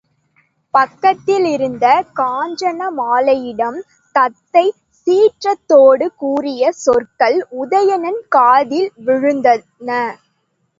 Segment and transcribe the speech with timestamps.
[0.73, 1.85] பக்கத்திலிருந்த
[2.19, 3.77] காஞ்சனமாலையிடம்
[4.15, 4.65] தத்தை
[5.07, 9.89] சீற்றத்தோடு கூறிய சொற்கள் உதயணன் காதில் விழுந்தன.